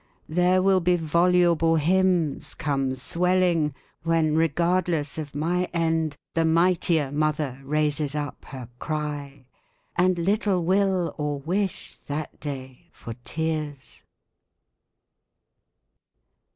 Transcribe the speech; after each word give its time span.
There 0.29 0.63
will 0.63 0.79
be 0.79 0.95
voluble 0.95 1.75
hymns 1.75 2.55
Come 2.55 2.95
swelling, 2.95 3.75
when, 4.01 4.33
regardless 4.35 5.19
of 5.19 5.35
my 5.35 5.65
end. 5.75 6.17
The 6.33 6.43
mightier 6.43 7.11
mother 7.11 7.61
raises 7.63 8.15
up 8.15 8.45
her 8.45 8.67
cry: 8.79 9.45
And 9.95 10.17
little 10.17 10.65
will 10.65 11.13
or 11.19 11.39
wish, 11.41 11.99
that 12.07 12.39
day, 12.39 12.87
for 12.91 13.13
tears. 13.23 14.03